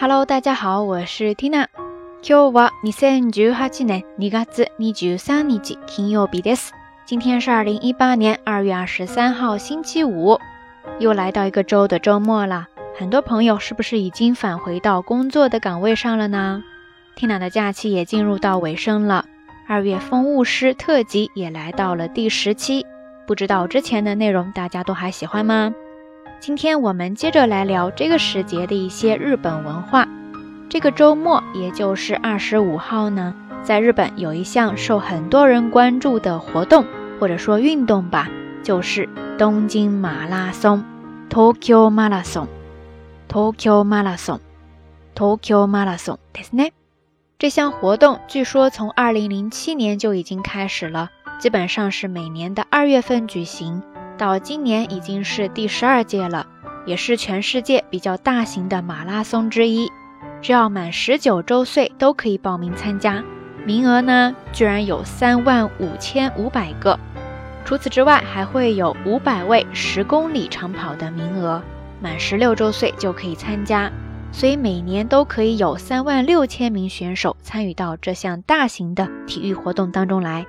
[0.00, 1.66] Hello，大家好，我是 Tina。
[2.22, 4.38] 今日は二千十八年二月
[4.78, 5.58] 二十三日
[5.88, 6.68] 金曜日です。
[7.04, 10.38] 今天是二零一八年二月二十三号星期五，
[11.00, 12.68] 又来到一个周的周末了。
[12.96, 16.62] 很多朋友是不是已经返回到工作的岗位上了呢
[17.16, 19.24] ？Tina 的假期也进入到尾声了。
[19.66, 22.86] 二月风物诗特辑也来到了第十期，
[23.26, 25.74] 不知道之前的内容大家都还喜欢吗？
[26.40, 30.06] 今天我们接着来聊这个时节的一些日本文化。
[30.68, 33.34] 这个周末，也就是二十五号呢，
[33.64, 36.84] 在日本有一项受很多人关注的活动，
[37.18, 38.30] 或者说运动吧，
[38.62, 40.84] 就是东京马拉松
[41.28, 42.46] （Tokyo Marathon）。
[43.28, 46.72] Tokyo Marathon，Tokyo m a r a t h o n t y t
[47.38, 51.10] 这项活动据说从二零零七年就已经开始了，
[51.40, 53.82] 基本上是每年的二月份举行。
[54.18, 56.44] 到今年已经是第十二届了，
[56.84, 59.88] 也是全世界比较大型的马拉松之一。
[60.42, 63.22] 只要满十九周岁都可以报名参加，
[63.64, 66.98] 名额呢居然有三万五千五百个。
[67.64, 71.62] 除此之外，还会有五百位十公里长跑的名额，
[72.00, 73.90] 满十六周岁就可以参加。
[74.32, 80.44] 所以每年都可以有三万六千名选手参与到这项大型的体育活动当中来。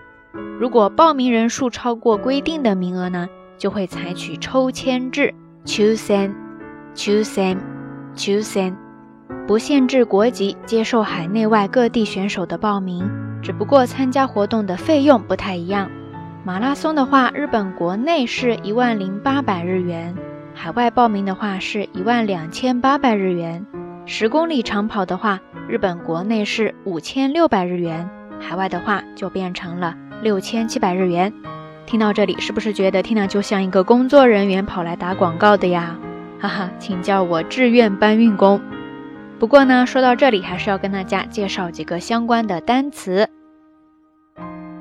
[0.59, 3.29] 如果报名人数超过规定的名额呢？
[3.59, 5.33] 就会采取抽签制
[5.65, 6.25] ，choose t h e
[6.95, 7.53] c h o o s t h e
[8.15, 8.75] c h o o s e t h
[9.45, 13.07] 不限制国籍，接受海内外各地选手的报名。
[13.41, 15.89] 只不过参加活动的费用不太一样。
[16.45, 20.15] 马拉松的话，日本国内是一万零八百日元，
[20.53, 23.65] 海外报名的话是一万两千八百日元。
[24.05, 31.33] 十公里长跑的话，日本国内是五千六百日元，海外的话就变成了六千七百日元。
[31.89, 35.97] 听到这里，是不是觉得听亮就像一个工作人员跑来打广告的呀？
[36.39, 38.61] 哈哈，请叫我志愿搬运工。
[39.39, 43.27] 不过呢，说到这里还是要跟大家介绍几个相关的单词。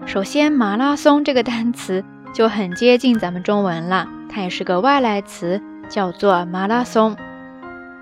[0.04, 2.04] 首先，马拉松这个单词
[2.34, 7.16] 就很接近咱们中文了，它也是个外来词，叫做马拉松、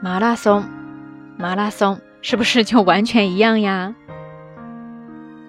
[0.03, 0.65] 马拉松、
[1.39, 3.95] 马拉松，是不是就完全一样呀？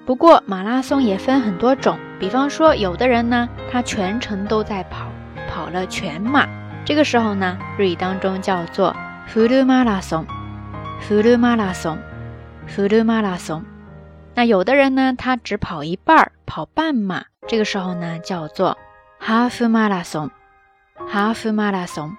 [0.05, 1.97] 不过，马拉松也分很多种。
[2.19, 5.11] 比方说，有的人呢，他全程都在跑，
[5.47, 6.47] 跑了全马，
[6.83, 8.95] 这个时候呢，日语当中叫做
[9.31, 10.25] フルマラソン、
[11.07, 11.97] フルマラソン、
[12.67, 13.61] フルマラソン。
[14.33, 18.75] 那有的人呢，他只跑一半儿，跑半马，这个时候呢，叫做
[19.21, 20.29] ハーフマラソン、
[21.07, 22.15] ハーフマラソン、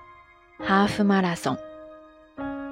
[0.64, 1.58] ハーフマラソン。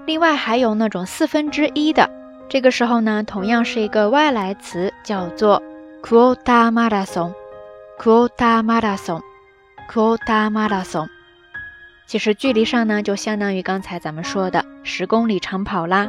[0.06, 2.08] 另外还有那种四分之一的，
[2.48, 5.60] 这个时候呢，同样是一个外来词，叫做。
[6.09, 7.33] quota marathon,
[7.99, 9.21] q u o t a marathon,
[9.91, 11.09] q u o t a marathon。
[12.06, 16.09] 其实距离上呢，就相当于刚才咱们说的十公里长跑啦。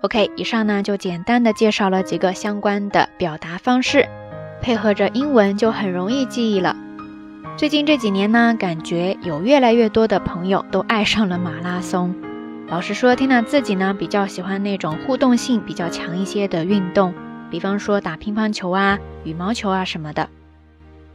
[0.00, 4.08] OK，以上呢就简单的介绍了几个相关的表达方式，
[4.62, 6.74] 配合着英文就很容易记忆了。
[7.58, 12.14] 最近这几年呢，感觉有越来越多的朋友都爱上了马拉松。
[12.68, 17.12] 老实说，Tina 自己呢比较喜欢那种互动性比较强一些的运动。
[17.50, 20.28] 比方说打乒乓球啊、羽毛球啊什么的，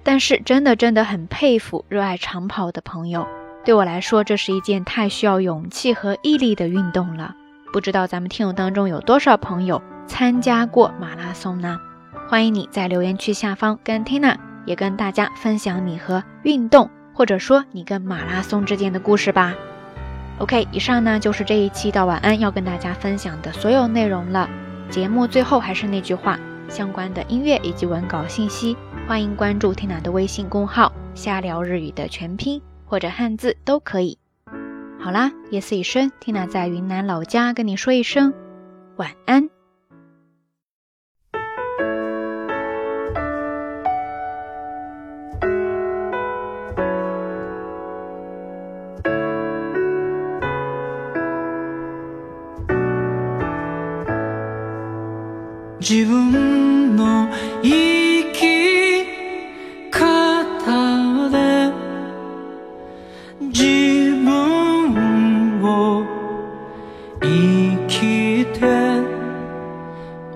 [0.04, 3.26] 但是真的真的很佩服热爱长跑的朋友。
[3.64, 7.34] 对我来说，这是一件太需要勇气和毅力的运动了。
[7.74, 11.80] 不知道咱们听友当中有多少朋友参加过马拉松呢？
[12.28, 14.36] 欢迎你在留言区下方跟 Tina
[14.66, 19.56] 也跟大家分享你和运动，或者说你跟马拉松之间的故事吧。
[20.38, 24.48] OK，以上呢就是这一期的晚安要跟大家分享的所有内容了。
[24.90, 28.76] 节目最后还是那句话，相关的音乐以及文稿信息，
[29.08, 34.18] 欢迎关注 Tina 的微信公号“瞎聊日语”的全拼或者汉字都可以。
[35.00, 38.34] 好啦，夜色已深，Tina 在云南老家跟你说一声
[38.98, 39.50] 晚安。
[55.88, 57.28] 自分の
[57.62, 59.06] 生き
[59.92, 61.72] 方で
[63.40, 66.04] 自分を
[67.22, 68.60] 生きて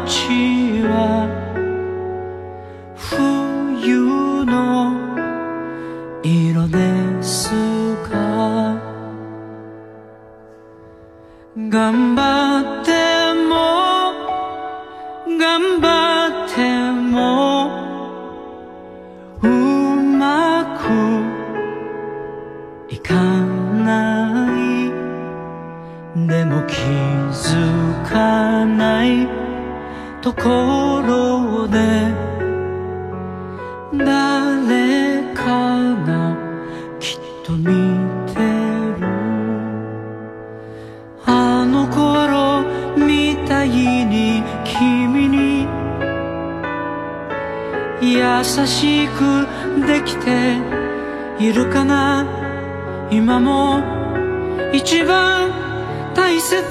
[0.07, 0.87] 冬
[4.45, 4.93] の
[6.23, 7.49] 色です
[8.09, 8.79] か
[11.57, 13.55] 頑張っても
[15.37, 15.89] 頑張
[16.45, 17.11] っても
[19.43, 19.45] う
[19.93, 20.25] ま
[20.79, 20.89] く
[22.93, 23.93] いかな
[24.55, 24.57] い
[26.15, 28.15] でも気づか
[28.65, 29.27] ない
[30.27, 31.77] ところで
[33.93, 36.35] 誰かが
[36.99, 37.65] きっと見
[38.33, 38.43] て
[38.99, 39.07] る
[41.23, 42.61] あの頃
[42.97, 45.65] みたいに君に
[48.01, 49.47] 優しく
[49.87, 50.57] できて
[51.39, 52.25] いるかな
[53.09, 53.79] 今も
[54.73, 55.49] 一番
[56.13, 56.61] 大切